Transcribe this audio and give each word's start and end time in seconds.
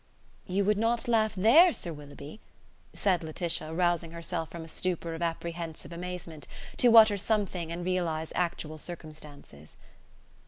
"You 0.47 0.65
would 0.65 0.79
not 0.79 1.07
laugh 1.07 1.35
there, 1.35 1.71
Sir 1.73 1.93
Willoughby?" 1.93 2.39
said 2.91 3.23
Laetitia, 3.23 3.71
rousing 3.71 4.09
herself 4.13 4.49
from 4.49 4.63
a 4.63 4.67
stupor 4.67 5.13
of 5.13 5.21
apprehensive 5.21 5.93
amazement, 5.93 6.47
to 6.77 6.97
utter 6.97 7.17
something 7.17 7.71
and 7.71 7.85
realize 7.85 8.33
actual 8.33 8.79
circumstances. 8.79 9.77